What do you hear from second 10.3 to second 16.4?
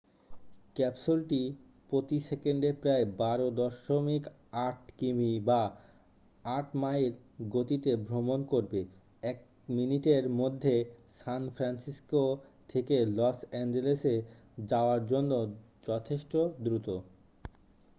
মধ্যে San Francisco থেকে লস অ্যাঞ্জেলেসে যাওয়ার জন্য যথেষ্ট